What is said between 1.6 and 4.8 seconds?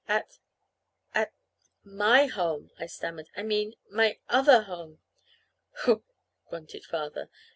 my home," I stammered. "I mean, my other